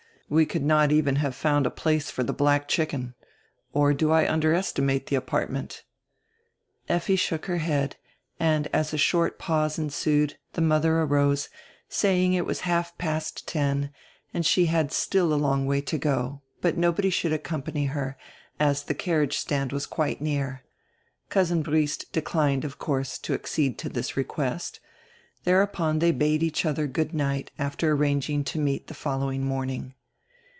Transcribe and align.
We 0.33 0.45
could 0.45 0.63
not 0.63 0.93
even 0.93 1.17
have 1.17 1.35
found 1.35 1.65
a 1.67 1.69
place 1.69 2.09
for 2.09 2.23
die 2.23 2.31
black 2.31 2.69
chicken. 2.69 3.15
Or 3.73 3.93
do 3.93 4.11
I 4.11 4.31
underestimate 4.31 5.07
die 5.07 5.17
apartment?" 5.17 5.83
Effi 6.87 7.17
shook 7.17 7.47
her 7.47 7.57
head, 7.57 7.97
and 8.39 8.69
as 8.71 8.93
a 8.93 8.97
short 8.97 9.37
pause 9.39 9.77
ensued 9.77 10.37
die 10.53 10.61
mother 10.61 11.01
arose, 11.01 11.49
saying 11.89 12.31
it 12.31 12.45
was 12.45 12.61
half 12.61 12.97
past 12.97 13.45
ten 13.45 13.91
and 14.33 14.45
she 14.45 14.67
had 14.67 14.93
still 14.93 15.33
a 15.33 15.35
long 15.35 15.65
way 15.65 15.81
to 15.81 15.97
go, 15.97 16.41
but 16.61 16.77
nobody 16.77 17.09
should 17.09 17.33
accompany 17.33 17.87
her, 17.87 18.17
as 18.57 18.83
die 18.83 18.93
carriage 18.93 19.37
stand 19.37 19.73
was 19.73 19.85
quite 19.85 20.21
near. 20.21 20.63
Cousin 21.27 21.61
Briest 21.61 22.09
declined, 22.13 22.63
of 22.63 22.79
course, 22.79 23.17
to 23.17 23.33
accede 23.33 23.77
to 23.79 23.89
this 23.89 24.15
request. 24.15 24.79
Thereupon 25.43 25.99
they 25.99 26.13
bade 26.13 26.41
each 26.41 26.65
other 26.65 26.87
good 26.87 27.13
night, 27.13 27.51
after 27.59 27.91
arranging 27.91 28.45
to 28.45 28.59
meet 28.59 28.87
the 28.87 28.93
following 28.93 29.43
morning. 29.43 29.93